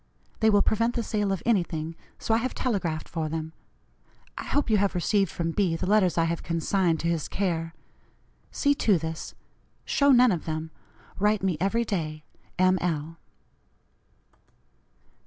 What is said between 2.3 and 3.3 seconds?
I have telegraphed for